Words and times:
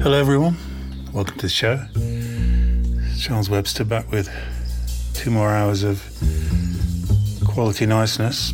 Hello, 0.00 0.18
everyone. 0.18 0.56
Welcome 1.12 1.36
to 1.36 1.42
the 1.42 1.48
show. 1.48 1.78
Charles 3.20 3.48
Webster 3.48 3.84
back 3.84 4.10
with 4.10 4.28
two 5.14 5.30
more 5.30 5.50
hours 5.50 5.84
of 5.84 6.02
quality 7.46 7.86
niceness. 7.86 8.52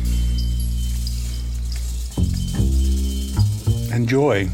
Enjoy. 3.91 4.47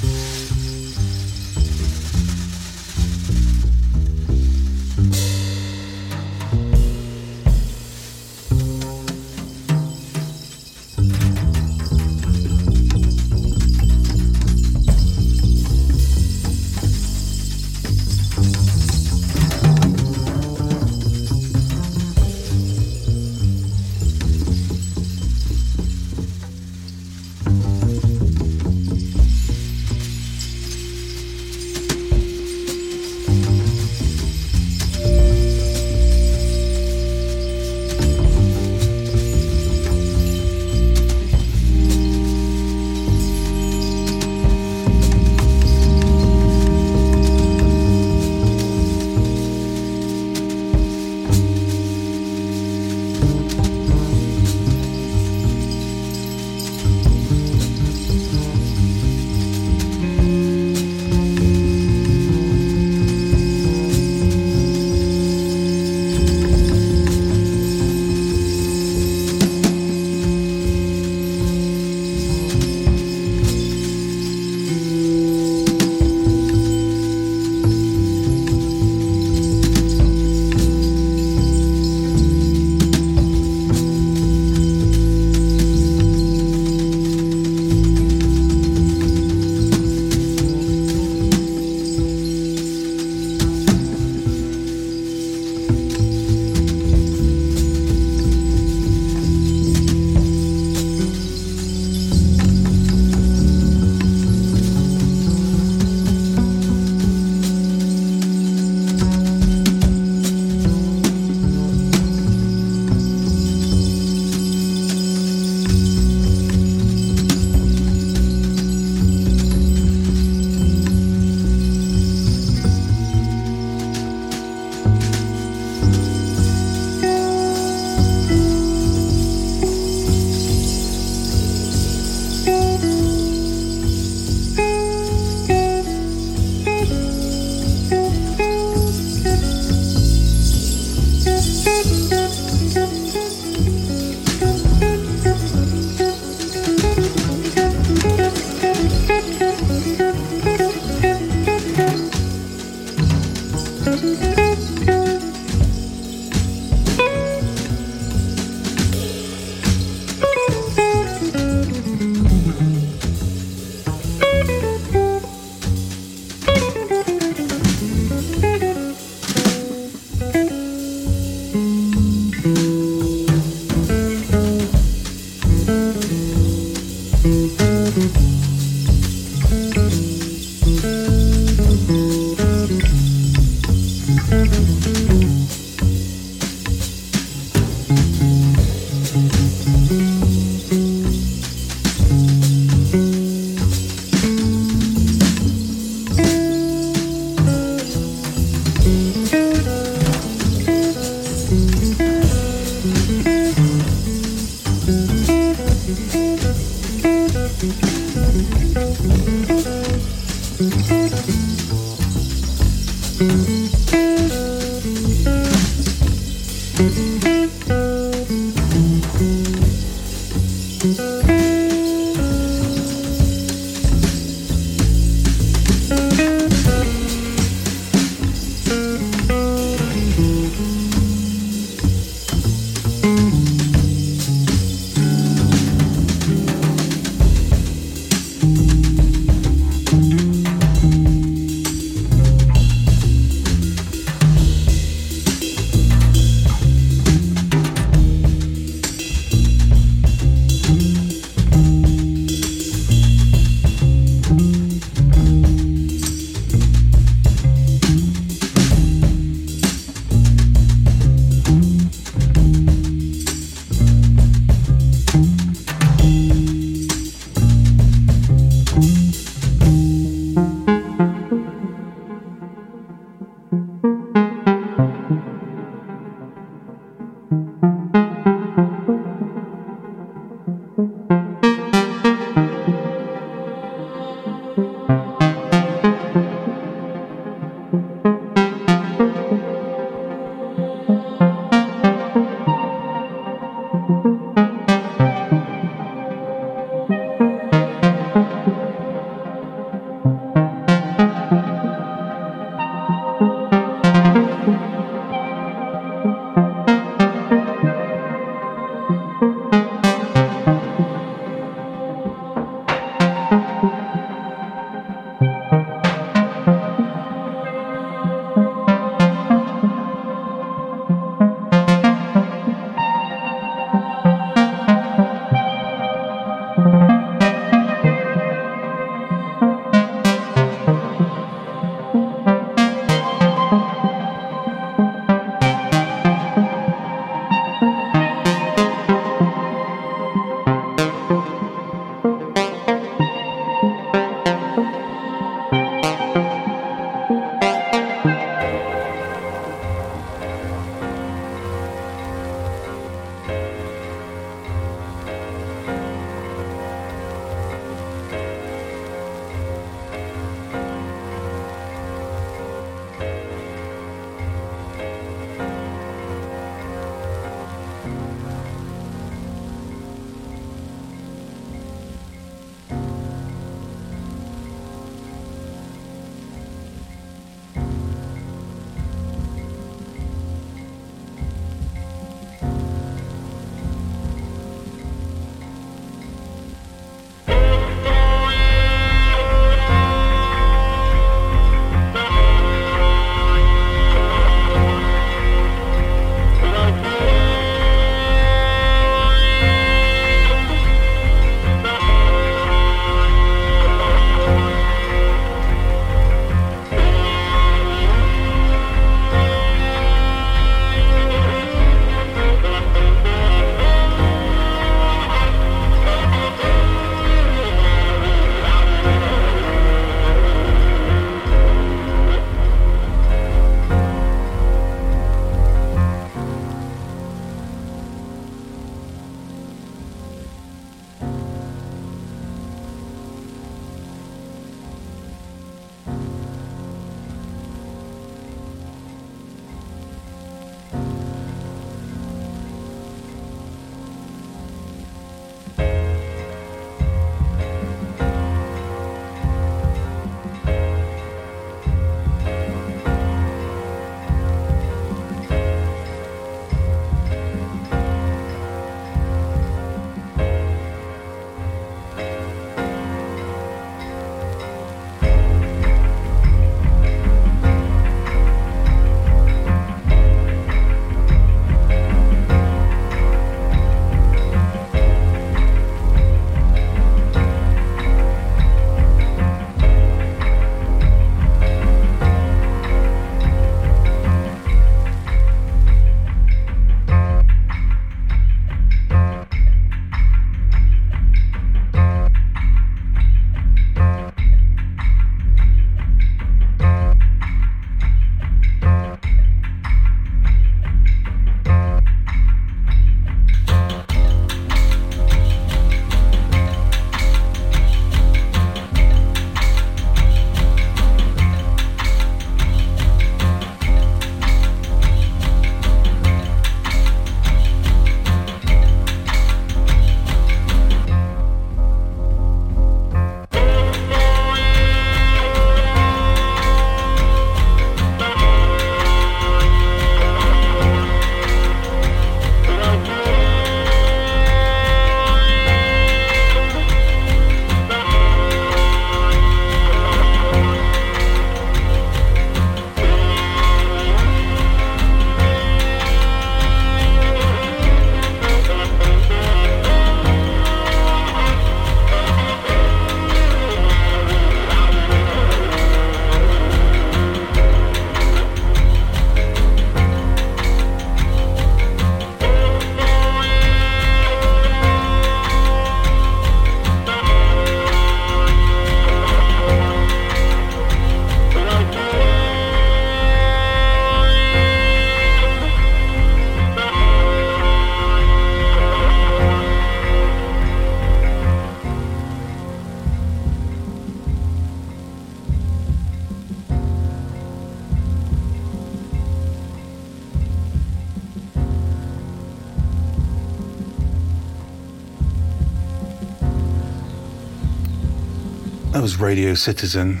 That 598.82 598.86
was 598.86 598.98
Radio 598.98 599.34
Citizen 599.34 600.00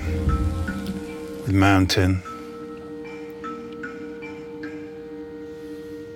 with 1.46 1.52
Mountain. 1.52 2.20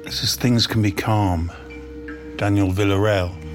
This 0.02 0.24
is 0.24 0.34
Things 0.34 0.66
Can 0.66 0.82
Be 0.82 0.90
Calm, 0.90 1.52
Daniel 2.34 2.72
Villarreal. 2.72 3.45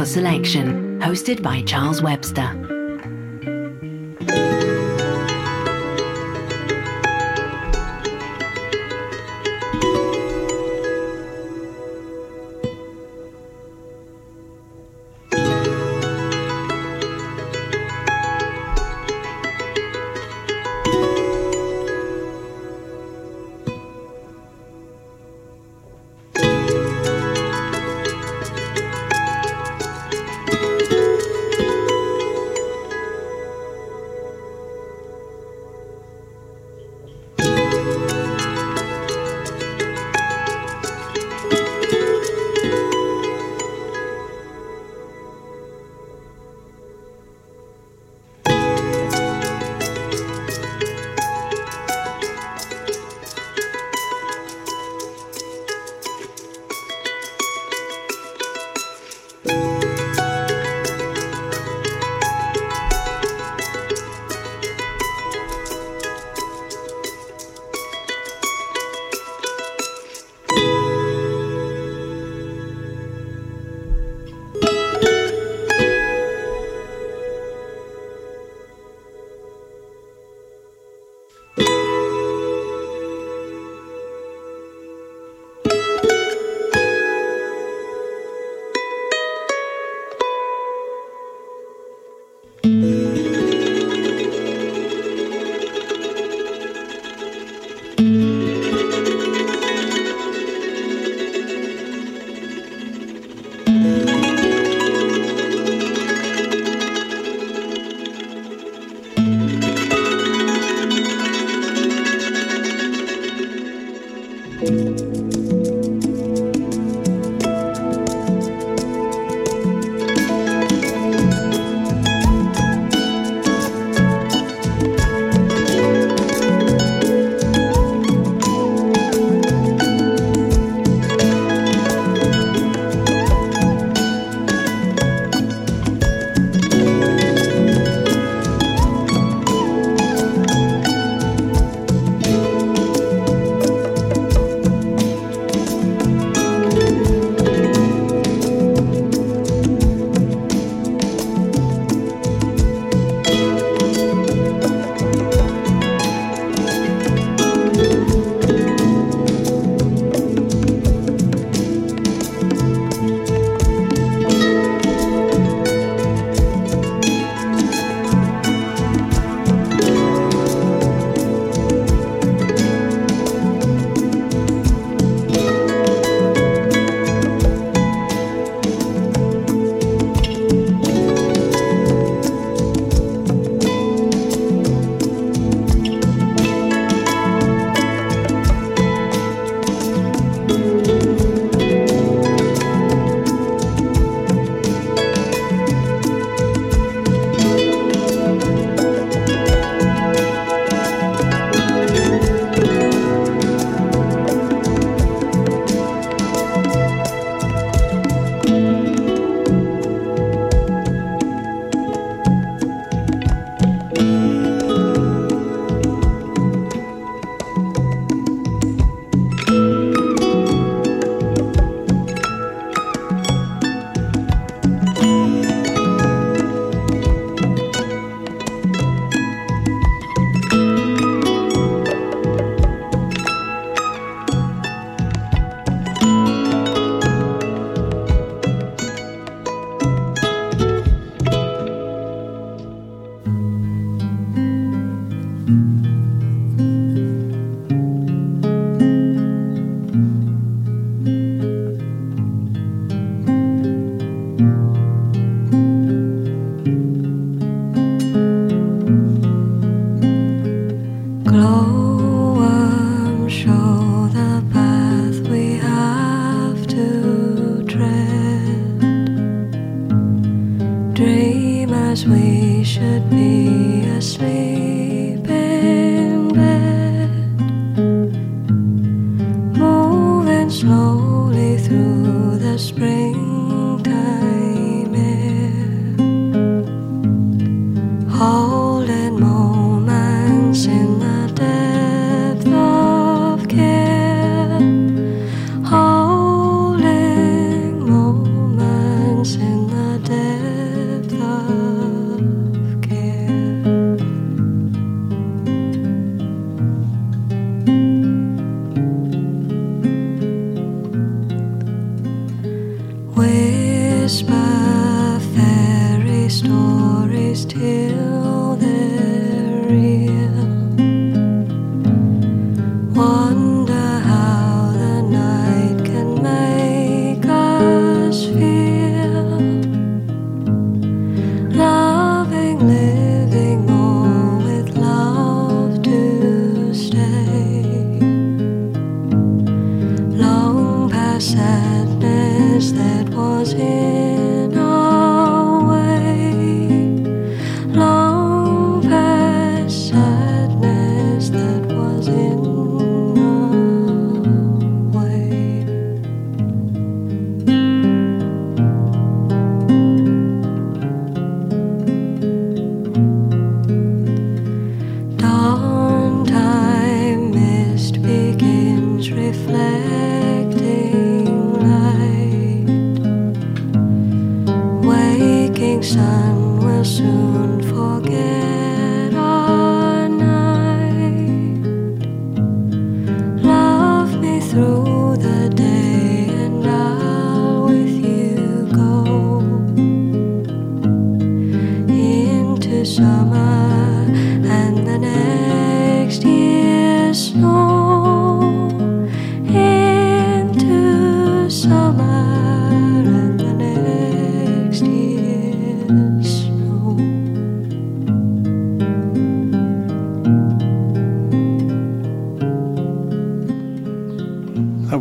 For 0.00 0.06
Selection, 0.06 0.98
hosted 0.98 1.42
by 1.42 1.60
Charles 1.60 2.00
Webster. 2.00 2.59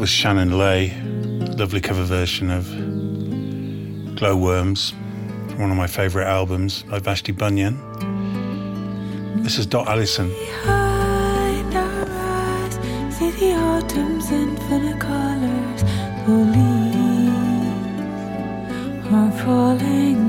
was 0.09 0.15
Shannon 0.15 0.57
Lay, 0.57 0.99
lovely 1.59 1.79
cover 1.79 2.03
version 2.03 2.49
of 2.49 2.65
Glowworms, 4.15 4.93
one 5.57 5.69
of 5.69 5.77
my 5.77 5.85
favourite 5.85 6.25
albums 6.25 6.81
by 6.81 6.97
Vashti 6.97 7.31
Bunyan. 7.31 7.75
This 9.43 9.59
is 9.59 9.67
Dot 9.67 9.87
Allison. 9.87 10.29
Behind 10.29 11.75
our 11.75 12.05
eyes, 12.09 12.79
see 13.15 13.29
the 13.29 13.53
autumn's 13.53 14.31
infinite 14.31 14.99
colors, 14.99 15.83
the 16.25 16.31
leaves 16.55 17.53
are 19.13 19.31
falling. 19.43 20.28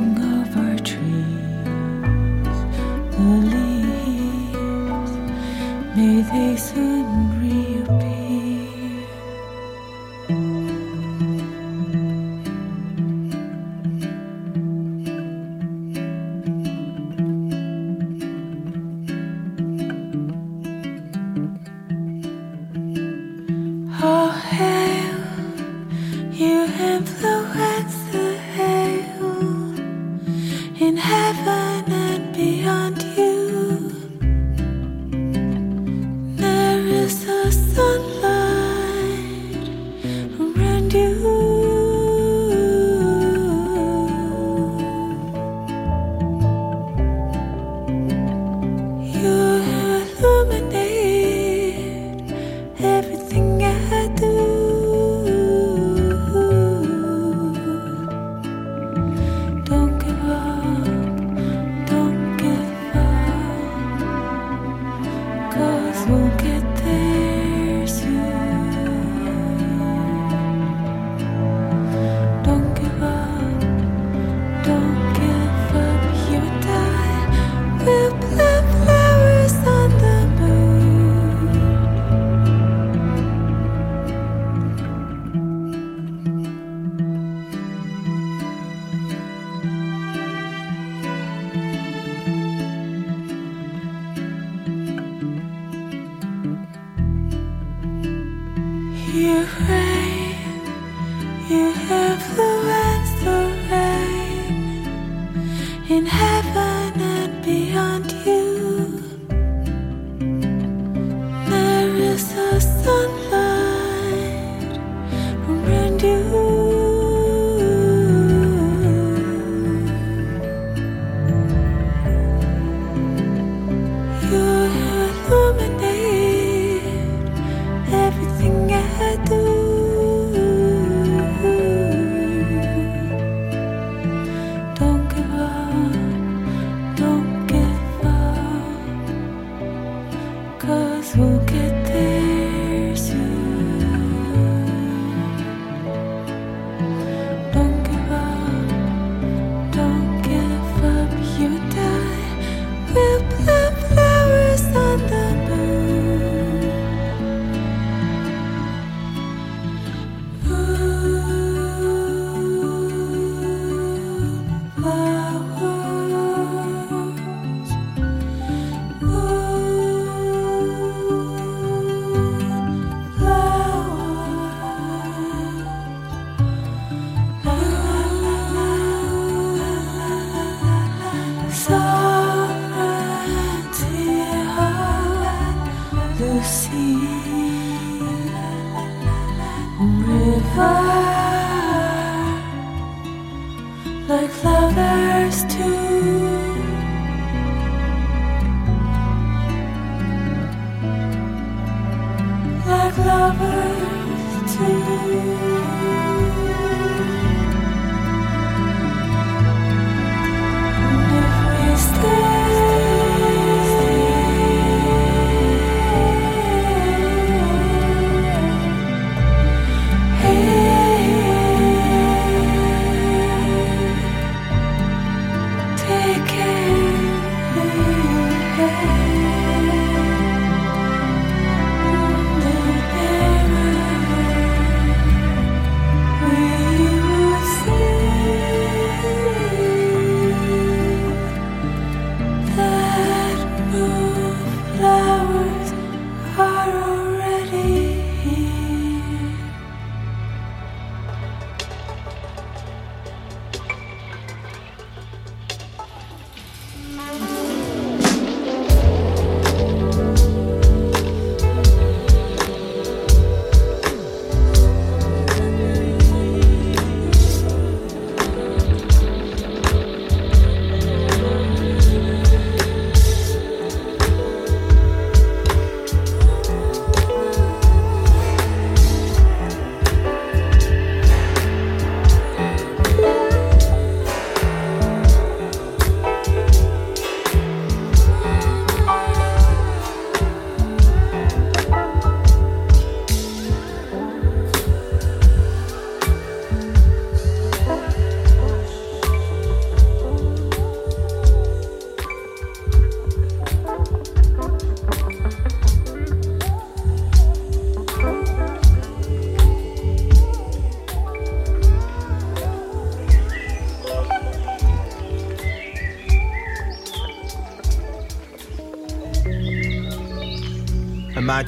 lover 203.31 204.47
too. 204.49 205.50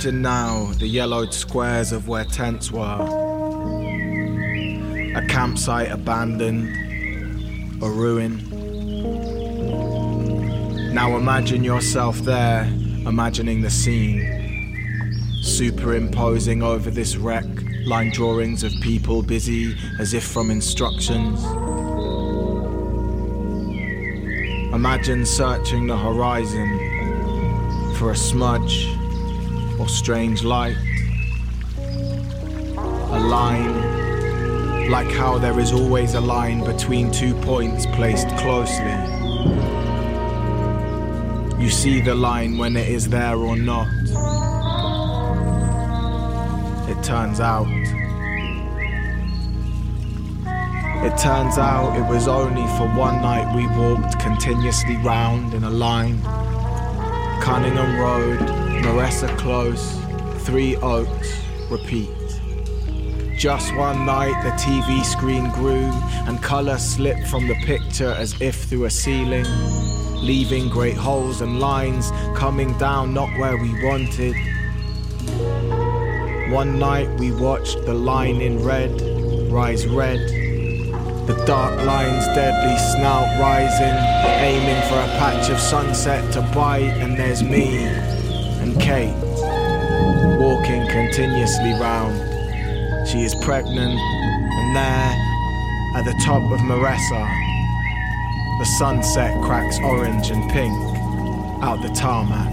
Imagine 0.03 0.23
now 0.23 0.73
the 0.81 0.89
yellowed 0.89 1.33
squares 1.33 1.93
of 1.93 2.09
where 2.09 2.25
tents 2.25 2.73
were. 2.73 2.99
A 5.15 5.25
campsite 5.29 5.93
abandoned, 5.93 6.75
a 7.81 7.89
ruin. 7.89 8.43
Now 10.93 11.17
imagine 11.17 11.63
yourself 11.63 12.19
there, 12.19 12.65
imagining 13.07 13.63
the 13.63 13.71
scene. 13.71 14.27
Superimposing 15.41 16.65
over 16.65 16.91
this 16.91 17.15
wreck 17.15 17.47
line 17.87 18.11
drawings 18.11 18.65
of 18.65 18.73
people 18.83 19.23
busy 19.23 19.77
as 20.01 20.15
if 20.15 20.25
from 20.25 20.51
instructions. 20.51 21.45
Imagine 24.75 25.25
searching 25.25 25.87
the 25.87 25.97
horizon 25.97 26.77
for 27.95 28.11
a 28.11 28.17
smudge 28.17 28.92
or 29.83 29.89
strange 29.89 30.45
light. 30.45 30.77
A 32.77 33.19
line, 33.19 34.89
like 34.89 35.11
how 35.11 35.39
there 35.39 35.59
is 35.59 35.73
always 35.73 36.15
a 36.15 36.21
line 36.21 36.63
between 36.65 37.11
two 37.11 37.35
points 37.41 37.85
placed 37.87 38.29
closely. 38.37 38.97
You 41.61 41.69
see 41.69 42.01
the 42.01 42.15
line 42.15 42.59
when 42.59 42.77
it 42.77 42.89
is 42.89 43.09
there 43.09 43.37
or 43.37 43.57
not. 43.57 43.89
It 46.89 47.03
turns 47.03 47.41
out. 47.41 47.67
It 51.05 51.19
turns 51.19 51.59
out 51.59 51.97
it 51.97 52.09
was 52.09 52.29
only 52.29 52.67
for 52.79 52.87
one 52.97 53.21
night 53.21 53.53
we 53.57 53.67
walked 53.67 54.21
continuously 54.21 54.97
round 54.99 55.55
in 55.55 55.65
a 55.65 55.71
line. 55.71 56.23
Cunningham 57.43 57.99
Road, 57.99 58.62
Maressa 58.83 59.29
Close, 59.39 59.97
Three 60.45 60.75
Oaks, 60.77 61.41
repeat. 61.71 62.11
Just 63.39 63.75
one 63.77 64.05
night 64.05 64.35
the 64.43 64.51
TV 64.51 65.05
screen 65.05 65.51
grew 65.53 65.91
and 66.27 66.43
colour 66.43 66.79
slipped 66.79 67.29
from 67.29 67.47
the 67.47 67.55
picture 67.65 68.11
as 68.19 68.39
if 68.41 68.57
through 68.65 68.87
a 68.87 68.91
ceiling, 68.91 69.47
leaving 70.17 70.69
great 70.69 70.97
holes 70.97 71.43
and 71.43 71.61
lines 71.61 72.11
coming 72.35 72.77
down 72.79 73.15
not 73.15 73.29
where 73.39 73.57
we 73.57 73.71
wanted. 73.85 74.35
One 76.53 76.81
night 76.81 77.09
we 77.21 77.31
watched 77.31 77.85
the 77.87 77.95
line 77.95 78.41
in 78.41 78.65
red 78.65 79.01
rise 79.53 79.87
red 79.87 80.19
the 81.27 81.45
dark 81.47 81.81
line's 81.85 82.27
deadly 82.35 82.77
snout 82.79 83.29
rising, 83.39 83.97
aiming 84.43 84.83
for 84.89 84.97
a 84.97 85.07
patch 85.19 85.51
of 85.51 85.61
sunset 85.61 86.33
to 86.33 86.43
bite, 86.53 86.83
and 86.99 87.17
there's 87.17 87.45
me 87.45 88.02
walking 90.39 90.87
continuously 90.89 91.73
round. 91.81 92.15
She 93.09 93.23
is 93.23 93.35
pregnant, 93.37 93.99
and 93.99 94.77
there, 94.77 95.17
at 95.97 96.05
the 96.05 96.13
top 96.25 96.43
of 96.53 96.61
Maressa, 96.61 97.27
the 98.59 98.67
sunset 98.79 99.41
cracks 99.43 99.79
orange 99.83 100.31
and 100.31 100.51
pink 100.51 100.73
out 101.63 101.81
the 101.81 101.89
tarmac. 101.89 102.52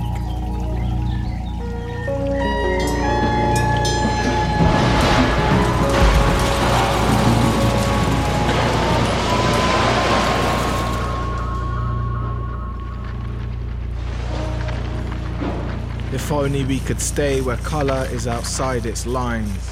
Only 16.49 16.65
we 16.65 16.79
could 16.79 16.99
stay 16.99 17.41
where 17.41 17.57
colour 17.57 18.07
is 18.11 18.25
outside 18.25 18.87
its 18.87 19.05
lines. 19.05 19.69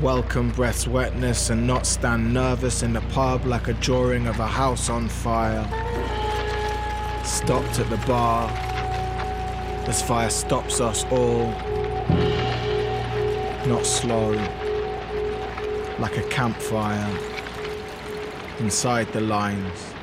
Welcome 0.00 0.50
breath's 0.50 0.88
wetness 0.88 1.48
and 1.48 1.64
not 1.64 1.86
stand 1.86 2.34
nervous 2.34 2.82
in 2.82 2.92
the 2.92 3.00
pub 3.02 3.46
like 3.46 3.68
a 3.68 3.74
drawing 3.74 4.26
of 4.26 4.40
a 4.40 4.48
house 4.48 4.90
on 4.90 5.08
fire. 5.08 5.62
Stopped 7.22 7.78
at 7.78 7.88
the 7.88 8.04
bar 8.04 8.50
as 9.86 10.02
fire 10.02 10.28
stops 10.28 10.80
us 10.80 11.04
all. 11.12 11.46
Not 13.68 13.86
slow, 13.86 14.32
like 16.00 16.16
a 16.16 16.26
campfire 16.30 17.16
inside 18.58 19.06
the 19.12 19.20
lines 19.20 19.93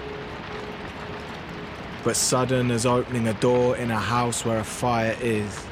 but 2.03 2.15
sudden 2.15 2.71
as 2.71 2.85
opening 2.85 3.27
a 3.27 3.33
door 3.35 3.77
in 3.77 3.91
a 3.91 3.99
house 3.99 4.43
where 4.43 4.59
a 4.59 4.63
fire 4.63 5.15
is. 5.21 5.65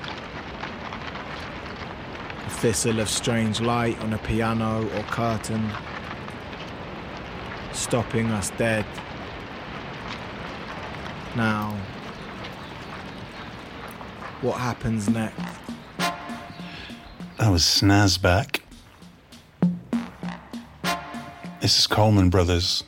A 2.46 2.50
thistle 2.50 3.00
of 3.00 3.10
strange 3.10 3.62
light 3.62 4.00
on 4.02 4.14
a 4.14 4.18
piano 4.20 4.88
or 4.96 5.04
curtain, 5.04 5.72
stopping 7.72 8.28
us 8.28 8.52
dead. 8.52 8.86
Now, 11.36 11.78
what 14.42 14.60
happens 14.60 15.10
next? 15.10 15.60
That 17.38 17.52
was 17.52 17.64
Snazback. 17.64 18.60
This 21.62 21.80
is 21.80 21.88
Coleman 21.88 22.30
Brothers. 22.30 22.84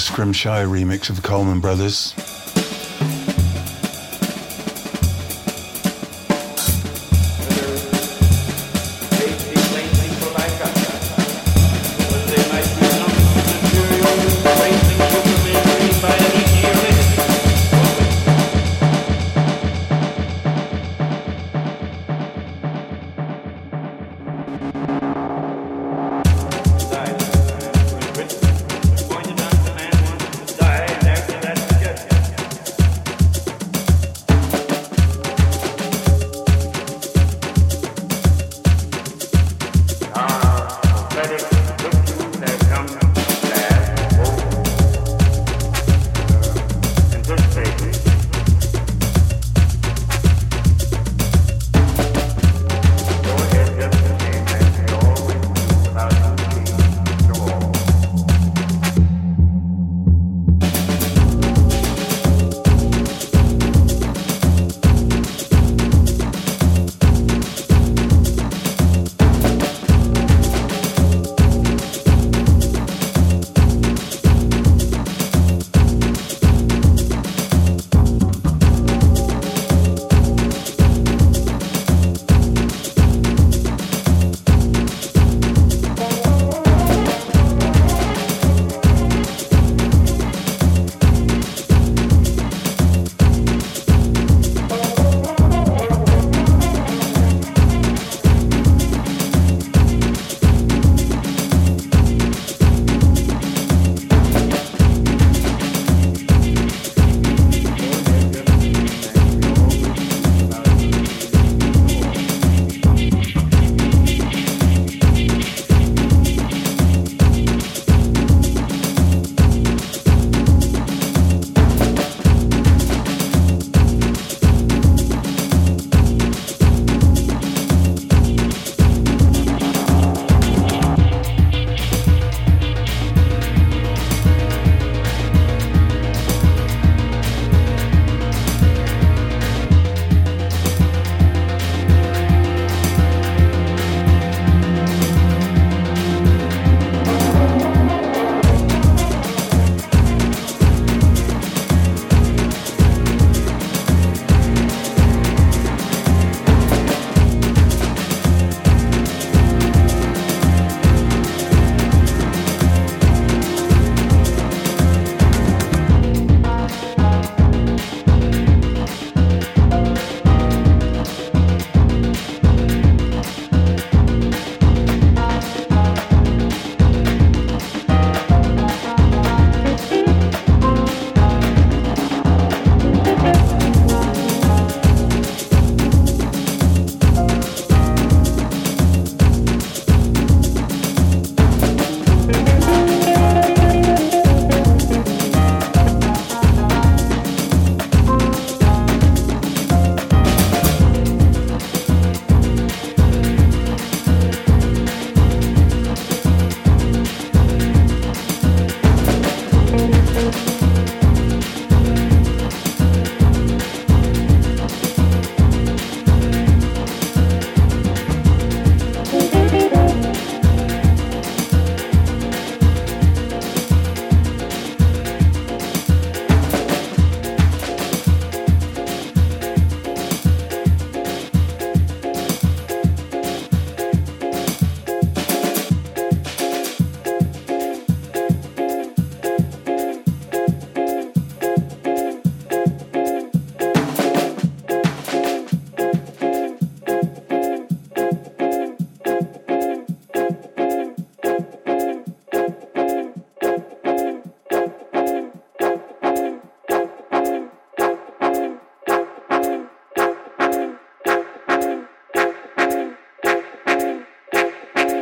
Scrimshire 0.00 0.66
remix 0.66 1.10
of 1.10 1.16
the 1.16 1.22
Coleman 1.22 1.60
Brothers. 1.60 2.14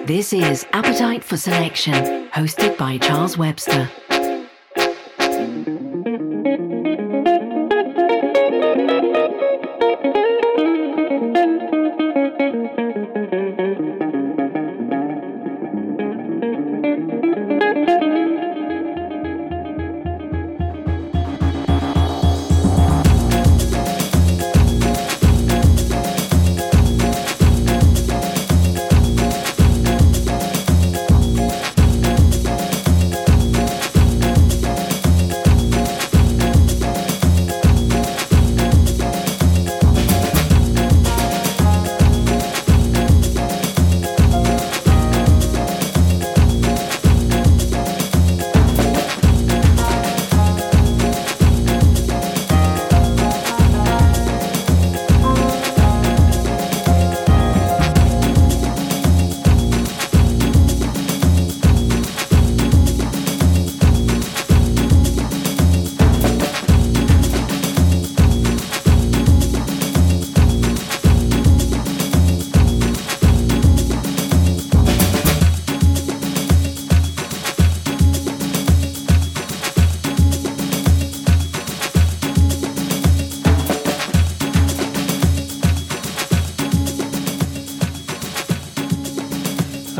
This 0.08 0.32
is 0.32 0.64
Appetite 0.72 1.22
for 1.22 1.36
Selection, 1.36 2.30
hosted 2.30 2.78
by 2.78 2.96
Charles 2.96 3.36
Webster. 3.36 3.90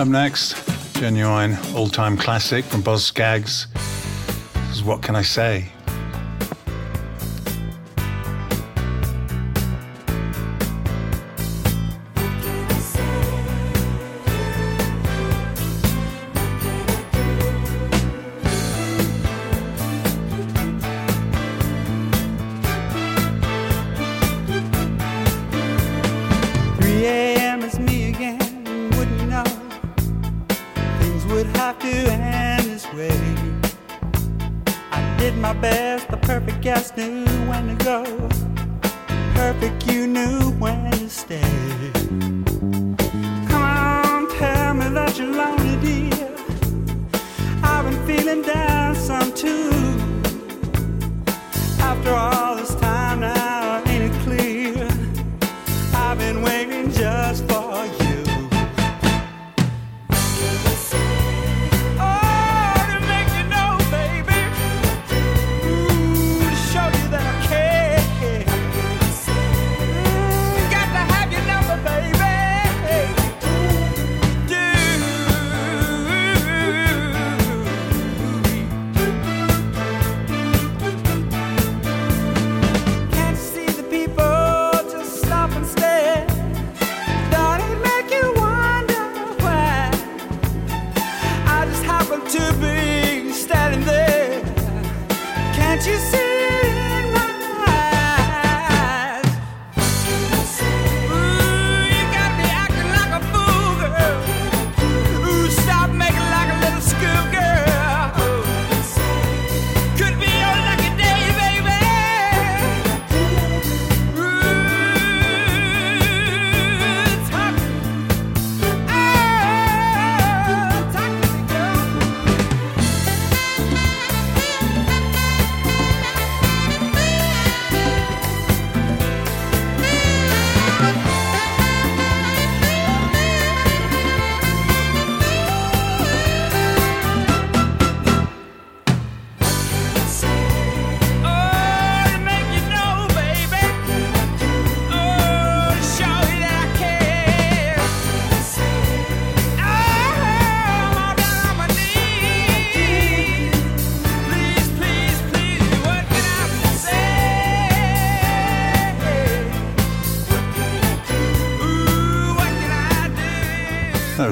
next. 0.09 0.57
Genuine 0.95 1.57
all 1.75 1.89
time 1.89 2.17
classic 2.17 2.65
from 2.65 2.83
Boz 2.83 3.05
Scaggs. 3.05 3.67
This 3.75 4.77
is 4.77 4.85
What 4.85 5.03
Can 5.03 5.15
I 5.17 5.23
Say? 5.23 5.73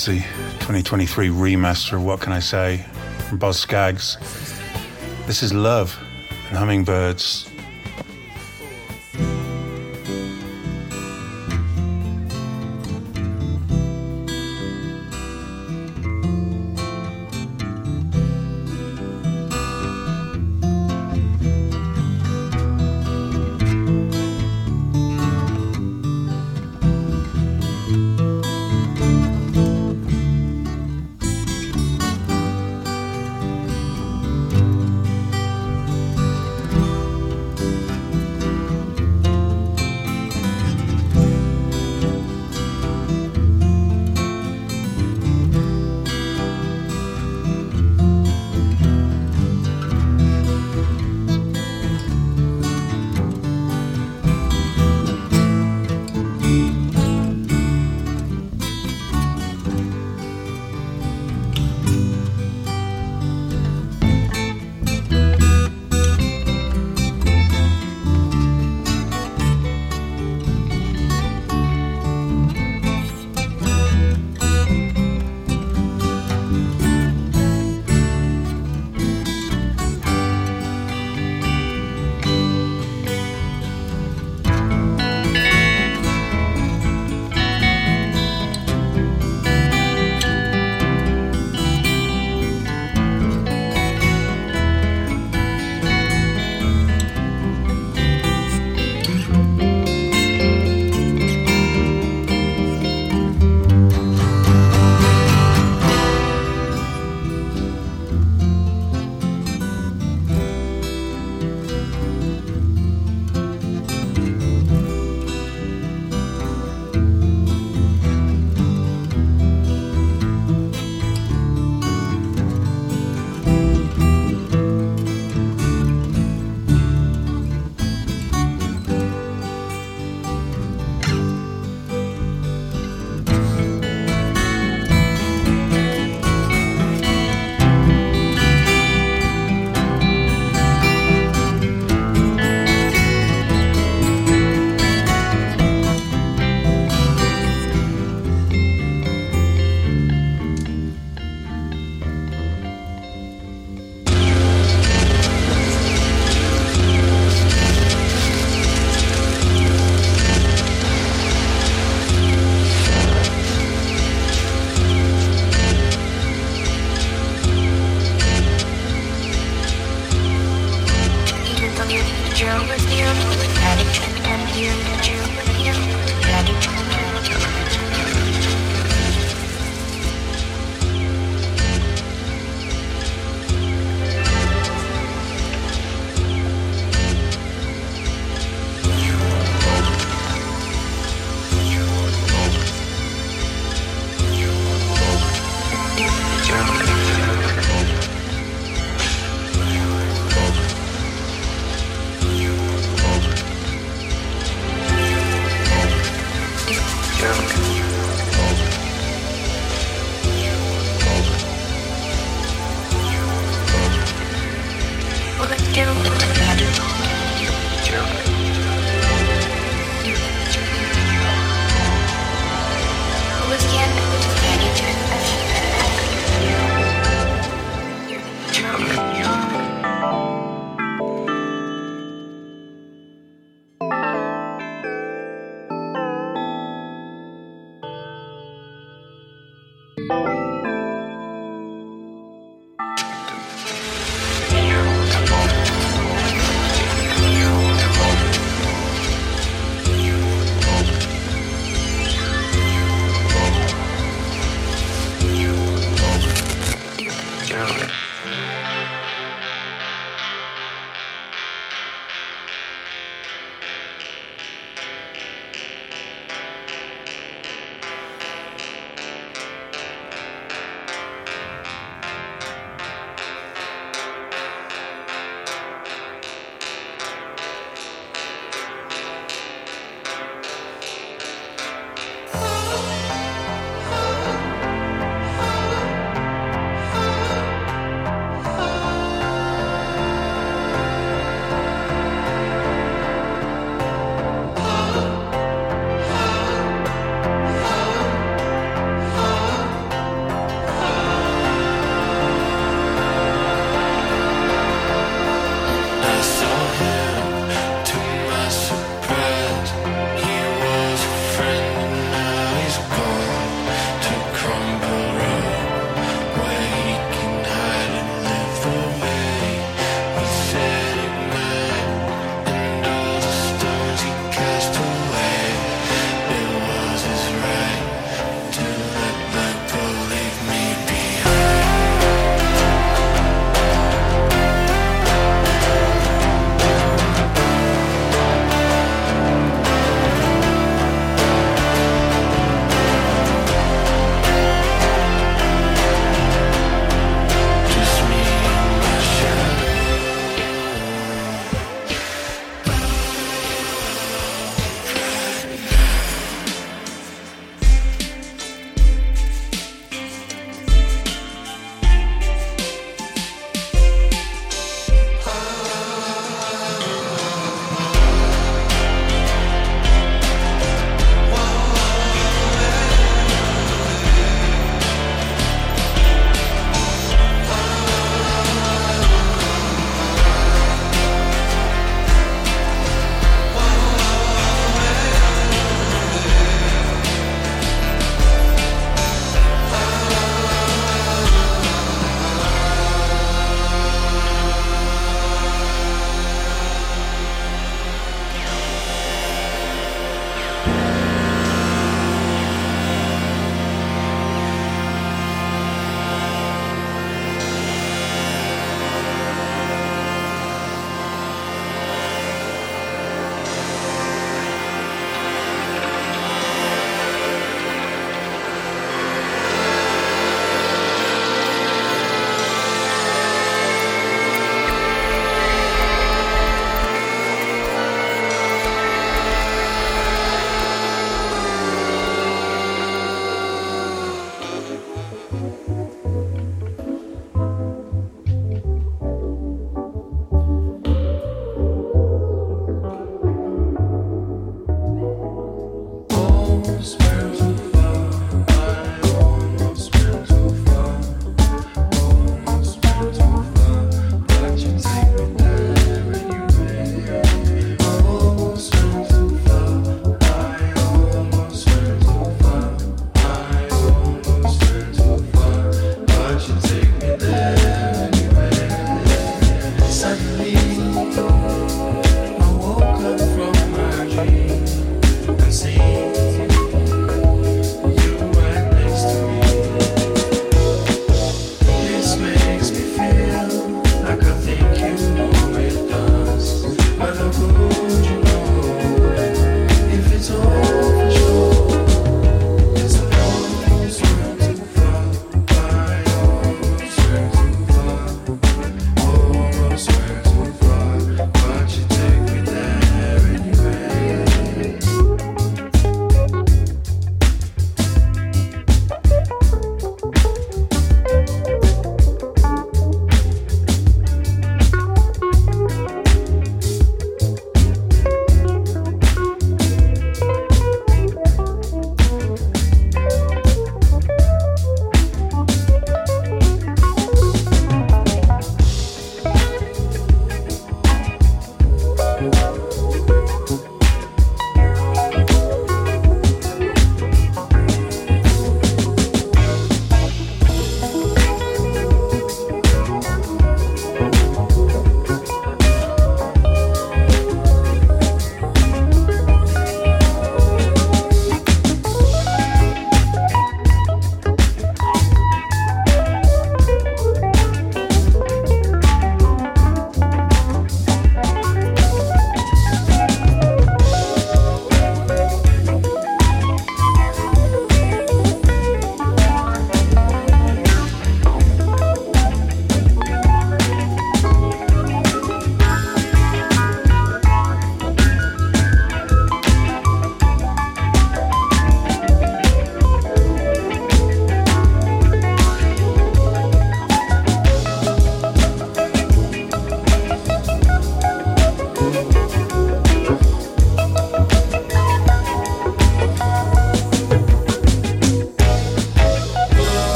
was 0.00 0.06
the 0.06 0.20
2023 0.60 1.28
remaster 1.28 1.94
of 1.94 2.04
What 2.04 2.20
Can 2.20 2.32
I 2.32 2.38
Say 2.38 2.86
from 3.28 3.36
Boz 3.36 3.58
Scaggs. 3.58 4.16
This 5.26 5.42
is 5.42 5.52
Love 5.52 5.98
and 6.48 6.56
Hummingbirds. 6.56 7.49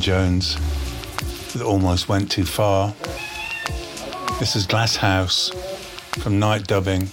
Jones 0.00 0.56
that 1.52 1.62
almost 1.62 2.08
went 2.08 2.30
too 2.30 2.44
far. 2.44 2.94
This 4.38 4.54
is 4.54 4.66
Glasshouse 4.66 5.50
from 6.22 6.38
Night 6.38 6.68
Dubbing. 6.68 7.08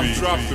Drop. 0.00 0.14
Drop 0.14 0.49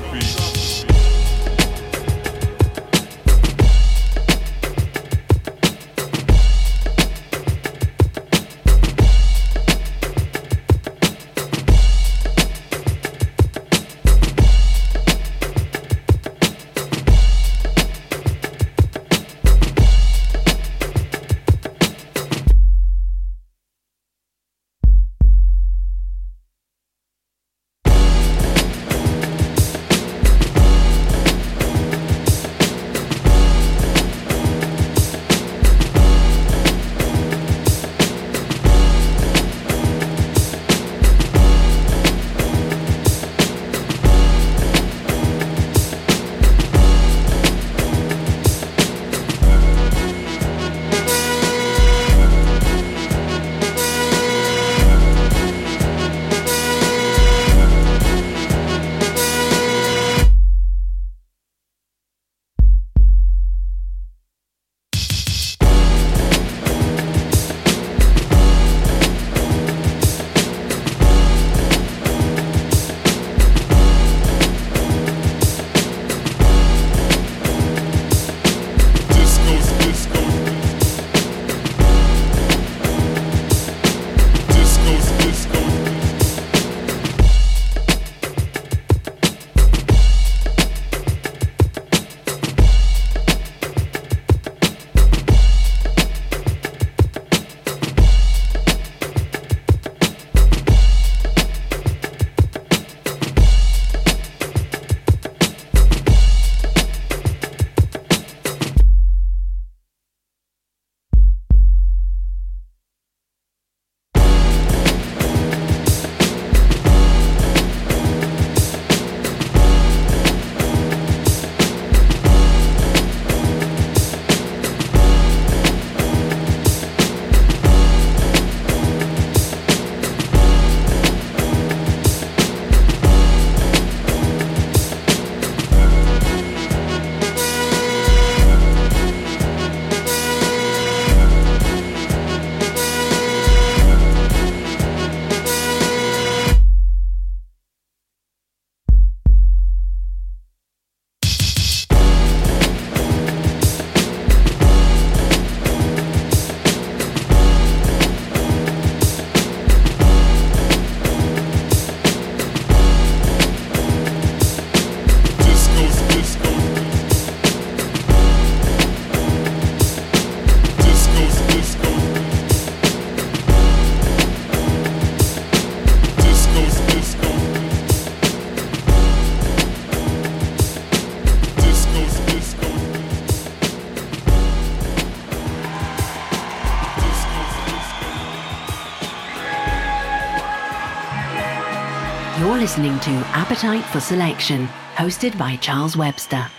for 193.95 194.01
Selection, 194.01 194.67
hosted 194.97 195.38
by 195.38 195.55
Charles 195.55 195.95
Webster. 195.95 196.51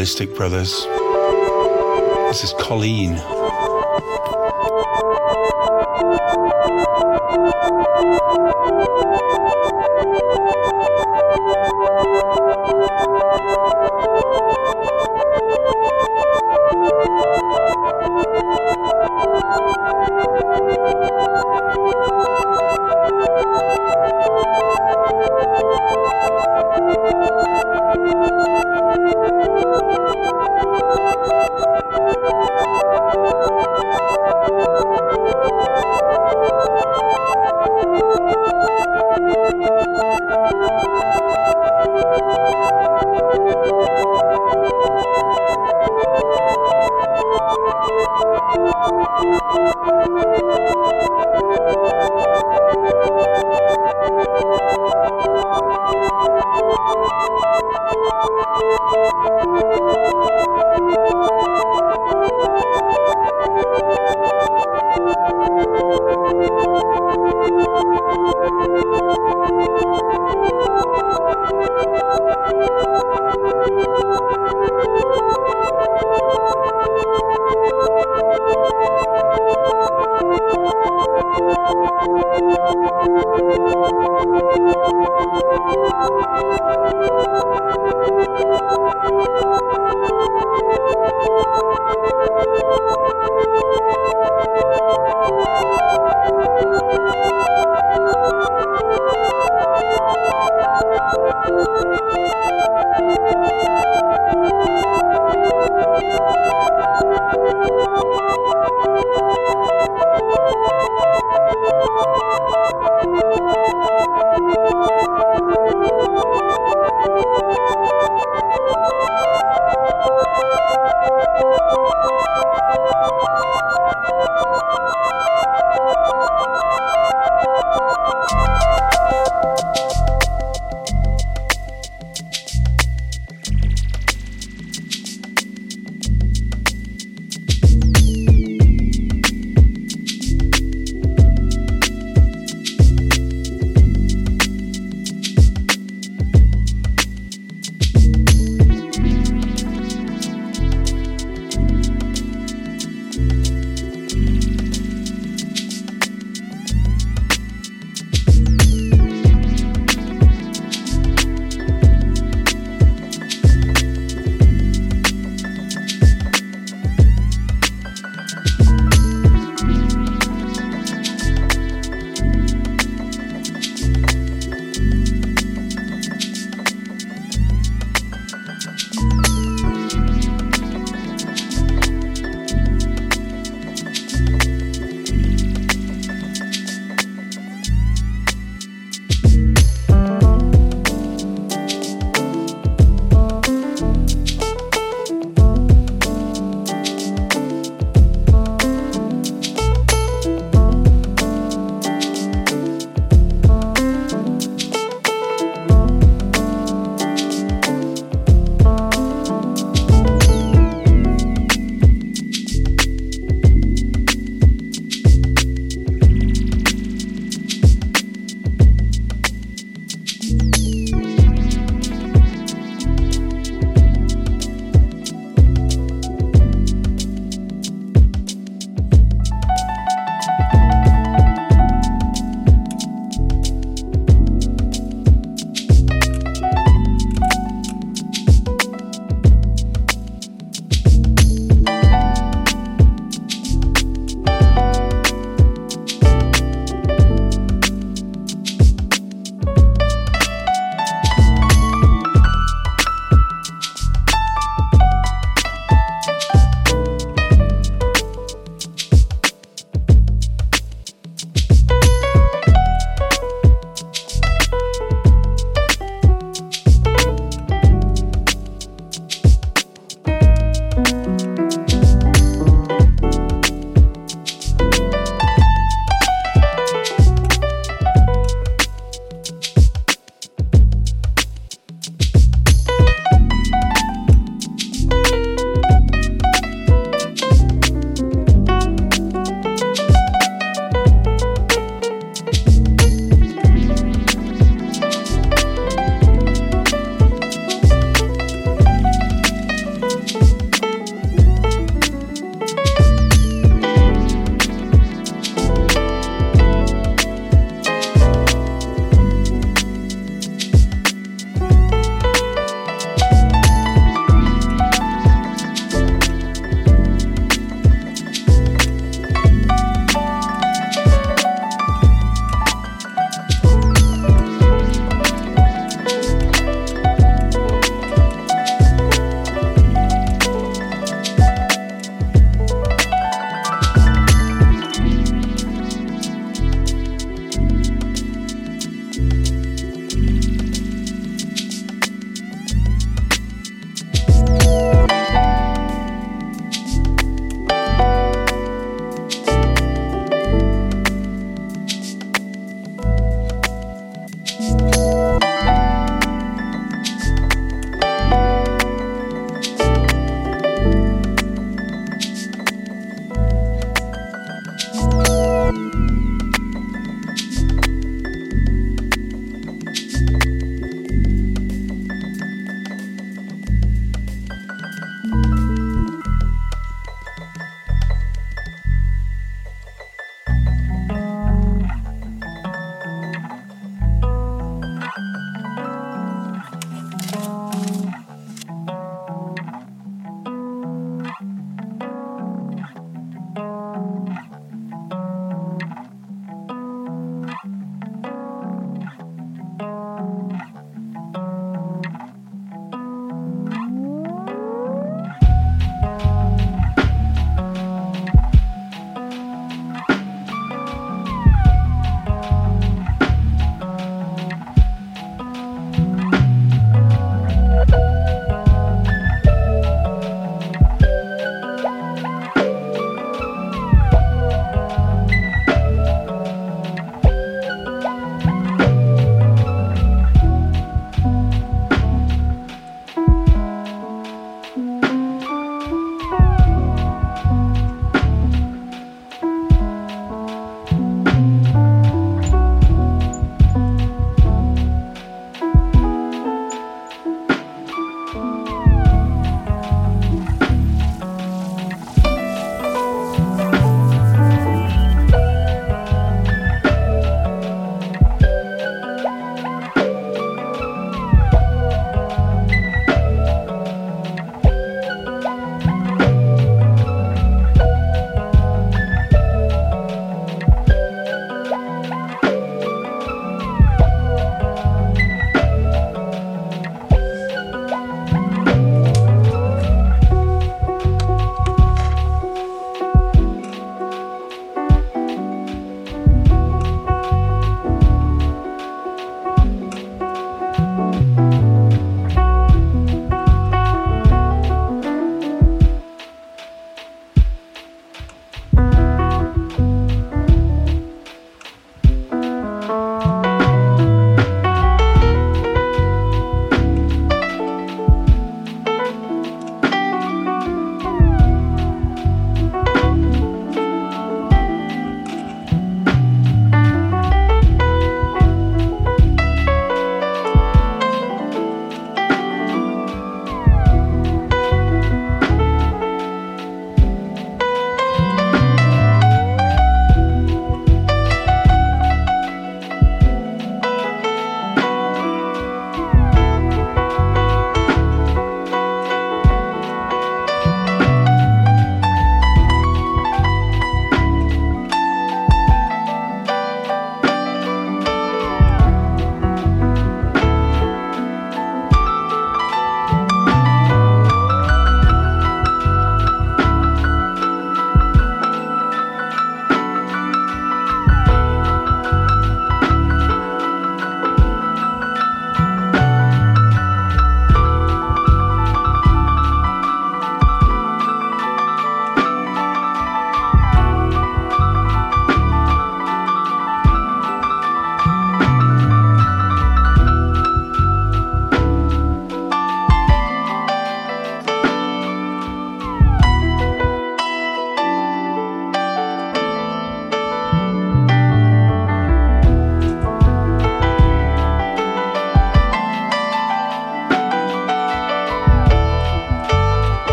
Ballistic 0.00 0.34
Brothers. 0.34 0.86
This 2.30 2.42
is 2.42 2.54
Colleen. 2.58 3.18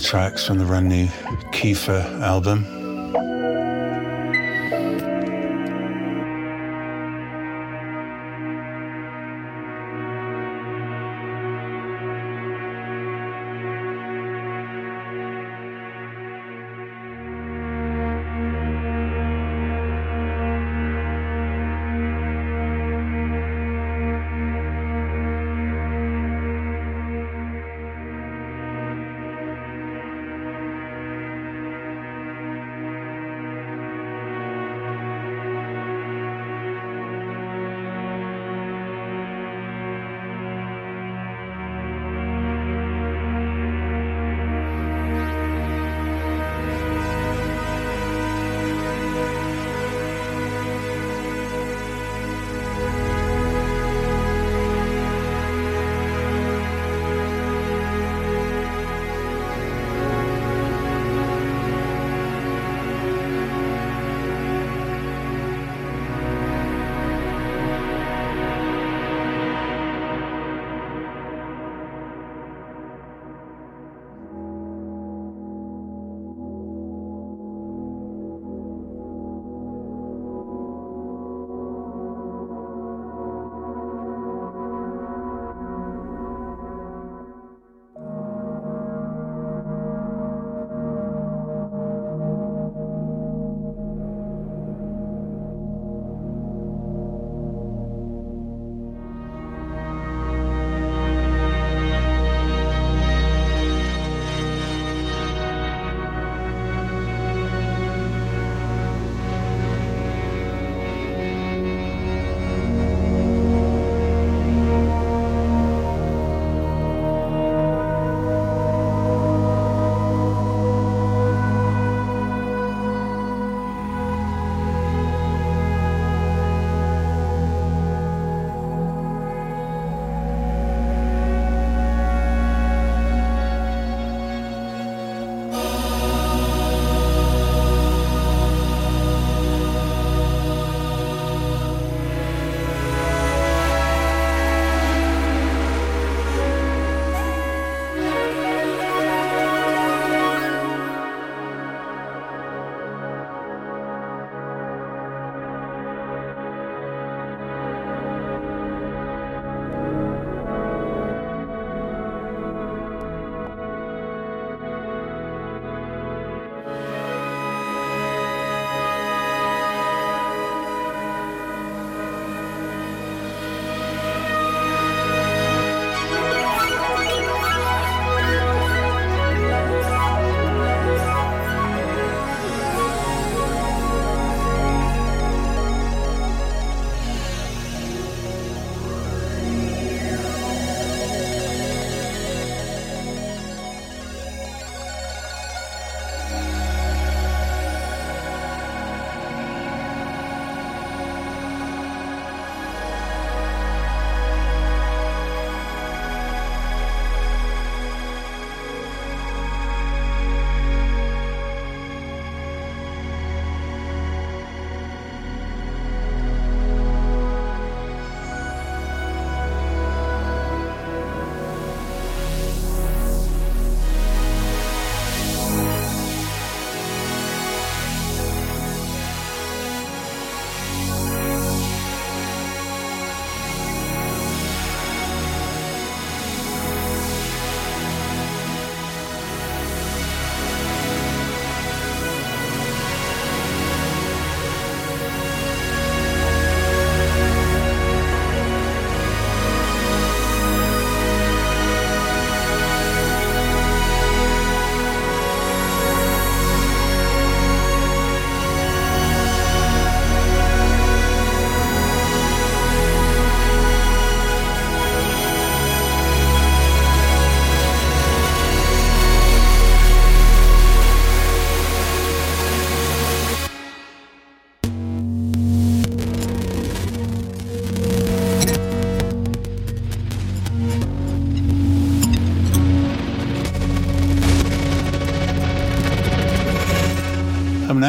Tracks 0.00 0.46
from 0.46 0.58
the 0.58 0.64
brand 0.64 0.88
new 0.88 1.06
Kiefer 1.52 2.02
album. 2.22 2.79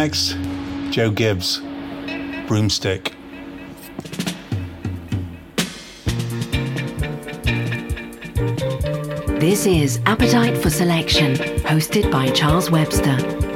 Next, 0.02 0.36
Joe 0.90 1.12
Gibbs, 1.12 1.60
Broomstick. 2.48 3.14
This 9.40 9.68
is 9.68 10.00
Appetite 10.08 10.58
for 10.58 10.72
Selection, 10.72 11.36
hosted 11.70 12.12
by 12.12 12.32
Charles 12.32 12.72
Webster. 12.72 13.51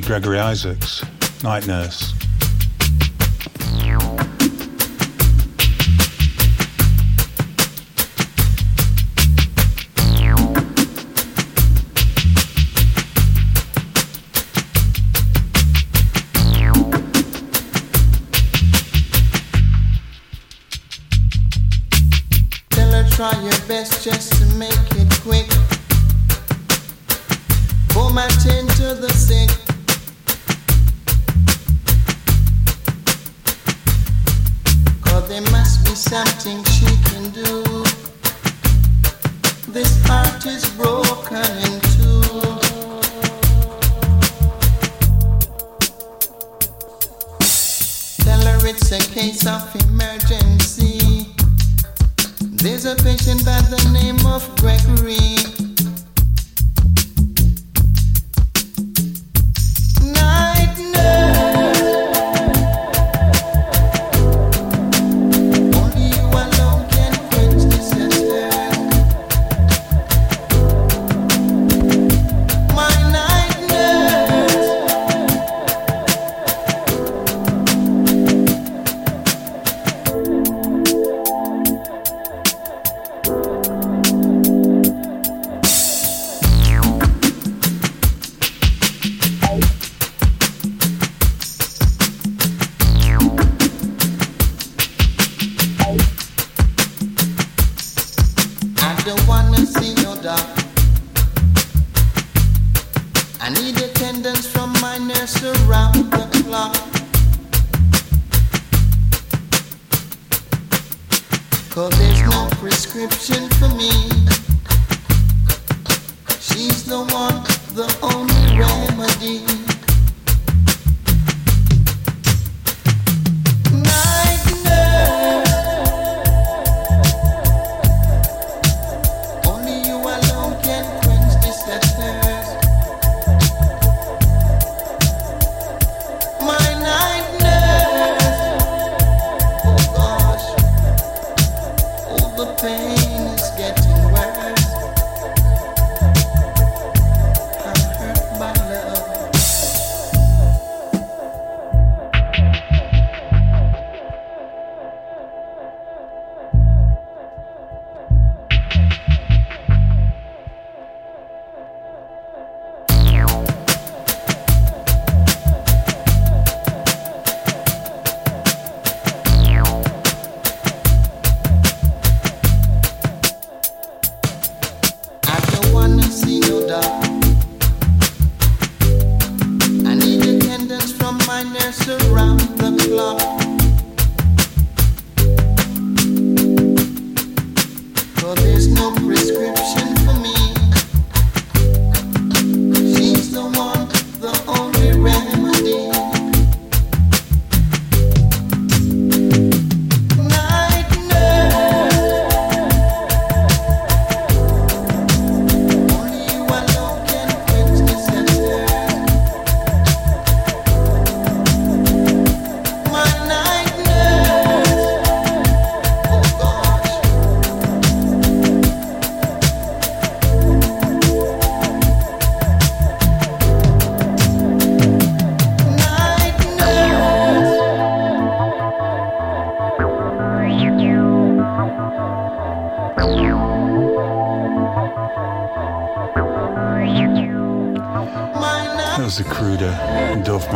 Gregory 0.00 0.38
Isaacs, 0.38 1.04
night 1.42 1.66
nurse. 1.66 2.09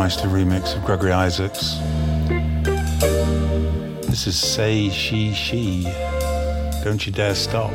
Meister 0.04 0.28
remix 0.28 0.76
of 0.76 0.84
Gregory 0.84 1.12
Isaacs. 1.12 1.78
This 4.06 4.26
is 4.26 4.38
Say 4.38 4.90
She 4.90 5.32
She. 5.32 5.84
Don't 6.84 7.06
You 7.06 7.10
Dare 7.10 7.34
Stop. 7.34 7.72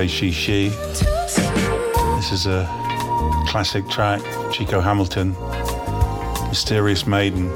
Say 0.00 0.06
She 0.06 0.30
She. 0.30 0.68
This 0.70 2.32
is 2.32 2.46
a 2.46 2.64
classic 3.48 3.86
track, 3.90 4.22
Chico 4.50 4.80
Hamilton, 4.80 5.36
Mysterious 6.48 7.06
Maiden. 7.06 7.50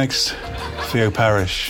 Next, 0.00 0.34
Theo 0.92 1.10
Parrish. 1.10 1.69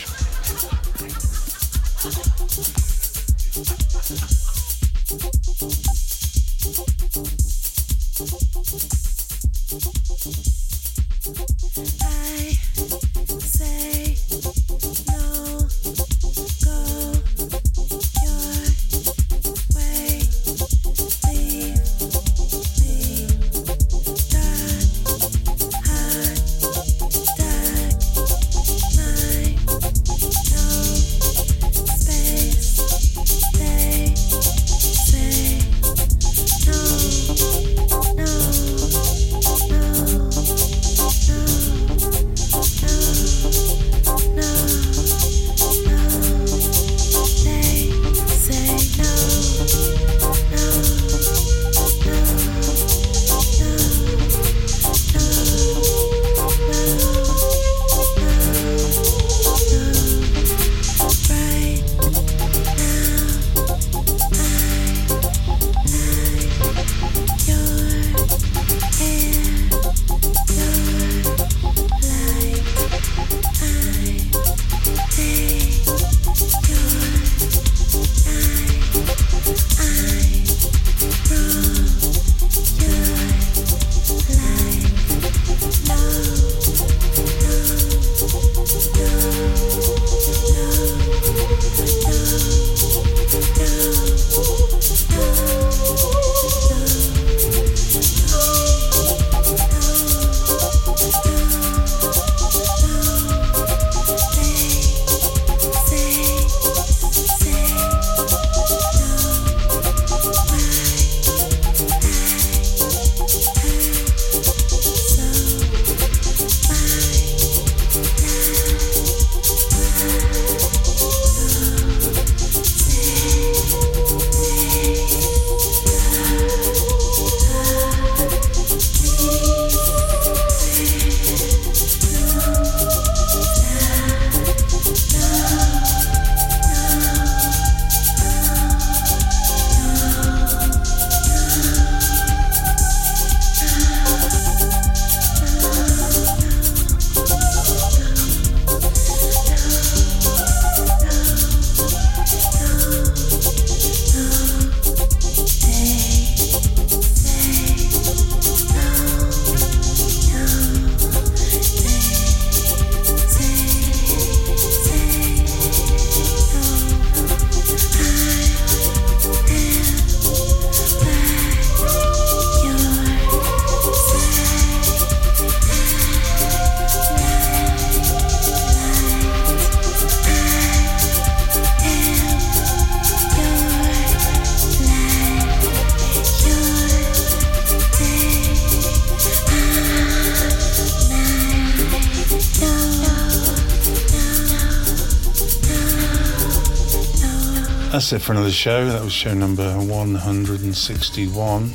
That's 198.10 198.24
it 198.24 198.26
for 198.26 198.32
another 198.32 198.50
show. 198.50 198.86
That 198.86 199.04
was 199.04 199.12
show 199.12 199.32
number 199.34 199.72
161. 199.78 201.70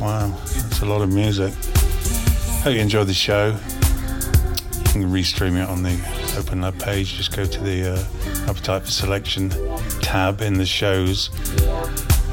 Wow, 0.00 0.34
that's 0.38 0.80
a 0.80 0.86
lot 0.86 1.02
of 1.02 1.12
music. 1.12 1.52
Hope 2.62 2.72
you 2.72 2.80
enjoyed 2.80 3.08
the 3.08 3.12
show. 3.12 3.48
You 3.48 4.84
can 4.90 5.04
restream 5.12 5.62
it 5.62 5.68
on 5.68 5.82
the 5.82 6.00
Open 6.38 6.62
Lab 6.62 6.78
page. 6.78 7.12
Just 7.12 7.36
go 7.36 7.44
to 7.44 7.62
the 7.62 7.92
uh, 7.92 8.02
Appetite 8.48 8.84
for 8.84 8.90
Selection 8.90 9.50
tab 10.00 10.40
in 10.40 10.54
the 10.54 10.64
shows, 10.64 11.28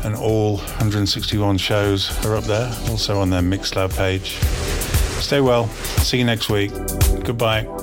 and 0.05 0.15
all 0.15 0.59
161 0.59 1.57
shows 1.57 2.26
are 2.26 2.38
up 2.38 2.45
there, 2.45 2.73
also 2.89 3.19
on 3.19 3.30
their 3.30 3.41
Mixlab 3.41 3.93
page. 3.97 4.38
Stay 5.22 5.41
well. 5.41 5.67
See 5.67 6.17
you 6.17 6.23
next 6.23 6.49
week. 6.49 6.72
Goodbye. 7.26 7.74